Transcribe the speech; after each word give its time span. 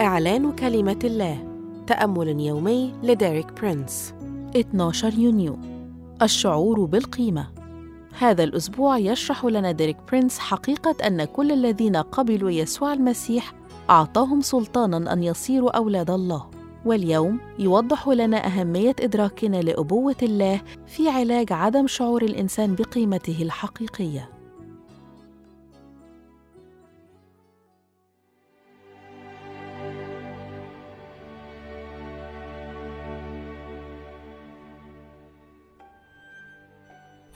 إعلان 0.00 0.52
كلمة 0.52 0.98
الله. 1.04 1.38
تأمل 1.86 2.40
يومي 2.40 2.94
لديريك 3.02 3.52
برينس. 3.60 4.14
12 4.56 5.14
يونيو. 5.14 5.58
الشعور 6.22 6.84
بالقيمة. 6.84 7.46
هذا 8.18 8.44
الأسبوع 8.44 8.98
يشرح 8.98 9.44
لنا 9.44 9.72
ديريك 9.72 9.96
برينس 10.08 10.38
حقيقة 10.38 11.06
أن 11.06 11.24
كل 11.24 11.52
الذين 11.52 11.96
قبلوا 11.96 12.50
يسوع 12.50 12.92
المسيح 12.92 13.52
أعطاهم 13.90 14.40
سلطاناً 14.40 15.12
أن 15.12 15.22
يصيروا 15.22 15.70
أولاد 15.70 16.10
الله. 16.10 16.46
واليوم 16.84 17.40
يوضح 17.58 18.08
لنا 18.08 18.46
أهمية 18.46 18.96
إدراكنا 19.00 19.56
لأبوة 19.56 20.16
الله 20.22 20.60
في 20.86 21.08
علاج 21.08 21.52
عدم 21.52 21.86
شعور 21.86 22.22
الإنسان 22.22 22.74
بقيمته 22.74 23.42
الحقيقية. 23.42 24.39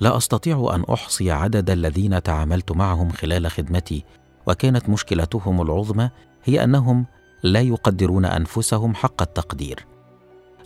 لا 0.01 0.17
أستطيع 0.17 0.71
أن 0.75 0.85
أحصي 0.93 1.31
عدد 1.31 1.71
الذين 1.71 2.23
تعاملت 2.23 2.73
معهم 2.73 3.11
خلال 3.11 3.51
خدمتي 3.51 4.05
وكانت 4.47 4.89
مشكلتهم 4.89 5.63
العظمى 5.63 6.11
هي 6.45 6.65
أنهم 6.65 7.07
لا 7.43 7.61
يقدرون 7.61 8.25
أنفسهم 8.25 8.95
حق 8.95 9.23
التقدير. 9.23 9.87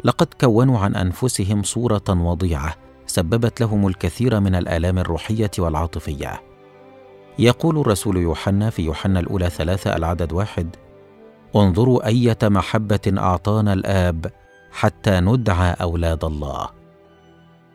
لقد 0.04 0.26
كونوا 0.40 0.78
عن 0.78 0.94
أنفسهم 0.94 1.62
صورة 1.62 2.04
وضيعة 2.08 2.74
سببت 3.06 3.60
لهم 3.60 3.86
الكثير 3.86 4.40
من 4.40 4.54
الآلام 4.54 4.98
الروحية 4.98 5.50
والعاطفية. 5.58 6.42
يقول 7.38 7.78
الرسول 7.78 8.16
يوحنا 8.16 8.70
في 8.70 8.82
يوحنا 8.82 9.20
الأولى 9.20 9.50
ثلاثة 9.50 9.96
العدد 9.96 10.32
واحد 10.32 10.76
انظروا 11.56 12.06
أية 12.06 12.38
محبة 12.42 13.12
أعطانا 13.18 13.72
الآب 13.72 14.32
حتى 14.70 15.20
ندعى 15.20 15.72
أولاد 15.80 16.24
الله. 16.24 16.77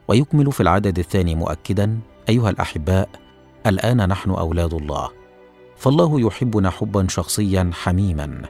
ويكمل 0.07 0.51
في 0.51 0.61
العدد 0.61 0.99
الثاني 0.99 1.35
مؤكدا 1.35 1.99
أيها 2.29 2.49
الأحباء 2.49 3.09
الآن 3.67 4.09
نحن 4.09 4.29
أولاد 4.29 4.73
الله. 4.73 5.09
فالله 5.77 6.21
يحبنا 6.21 6.69
حبا 6.69 7.07
شخصيا 7.09 7.71
حميما. 7.73 8.41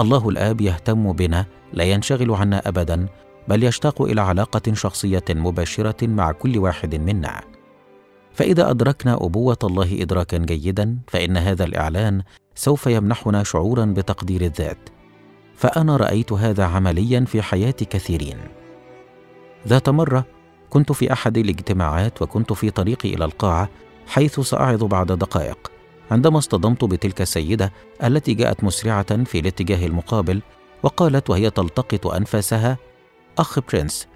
الله 0.00 0.28
الآب 0.28 0.60
يهتم 0.60 1.12
بنا 1.12 1.46
لا 1.72 1.84
ينشغل 1.84 2.30
عنا 2.30 2.68
ابدا 2.68 3.06
بل 3.48 3.62
يشتاق 3.62 4.02
إلى 4.02 4.20
علاقة 4.20 4.72
شخصية 4.72 5.24
مباشرة 5.30 6.06
مع 6.06 6.32
كل 6.32 6.58
واحد 6.58 6.94
منا. 6.94 7.40
فإذا 8.32 8.70
أدركنا 8.70 9.14
أبوة 9.14 9.58
الله 9.64 10.02
ادراكا 10.02 10.38
جيدا 10.38 10.98
فإن 11.08 11.36
هذا 11.36 11.64
الإعلان 11.64 12.22
سوف 12.54 12.86
يمنحنا 12.86 13.42
شعورا 13.42 13.84
بتقدير 13.84 14.40
الذات. 14.40 14.88
فأنا 15.54 15.96
رأيت 15.96 16.32
هذا 16.32 16.64
عمليا 16.64 17.20
في 17.24 17.42
حياة 17.42 17.70
كثيرين. 17.70 18.36
ذات 19.68 19.88
مرة 19.88 20.35
كنت 20.70 20.92
في 20.92 21.12
أحد 21.12 21.38
الاجتماعات 21.38 22.22
وكنت 22.22 22.52
في 22.52 22.70
طريقي 22.70 23.14
إلى 23.14 23.24
القاعة 23.24 23.68
حيث 24.06 24.40
سأعظ 24.40 24.84
بعد 24.84 25.12
دقائق. 25.12 25.72
عندما 26.10 26.38
اصطدمت 26.38 26.84
بتلك 26.84 27.20
السيدة 27.20 27.72
التي 28.04 28.34
جاءت 28.34 28.64
مسرعة 28.64 29.24
في 29.24 29.38
الاتجاه 29.38 29.86
المقابل 29.86 30.42
وقالت 30.82 31.30
وهي 31.30 31.50
تلتقط 31.50 32.06
أنفاسها 32.06 32.78
أخ 33.38 33.58
برنس 33.58 34.06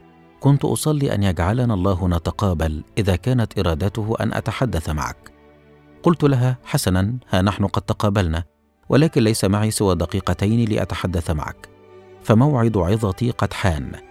كنت 0.41 0.65
أصلي 0.65 1.15
أن 1.15 1.23
يجعلنا 1.23 1.75
الله 1.75 2.09
نتقابل 2.09 2.85
إذا 2.99 3.17
كانت 3.17 3.59
إرادته 3.59 4.17
أن 4.21 4.33
أتحدث 4.33 4.89
معك. 4.89 5.33
قلت 6.03 6.25
لها 6.25 6.59
حسنا 6.65 7.15
ها 7.31 7.43
نحن 7.43 7.67
قد 7.67 7.83
تقابلنا 7.83 8.45
ولكن 8.89 9.23
ليس 9.23 9.45
معي 9.45 9.71
سوى 9.71 9.95
دقيقتين 9.95 10.69
لأتحدث 10.69 11.31
معك. 11.31 11.69
فموعد 12.23 12.77
عظتي 12.77 13.31
قد 13.31 13.53
حان. 13.53 14.10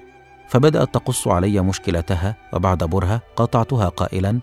فبدأت 0.49 0.93
تقص 0.93 1.27
علي 1.27 1.61
مشكلتها 1.61 2.35
وبعد 2.53 2.83
برهة 2.83 3.21
قاطعتها 3.35 3.89
قائلا 3.89 4.39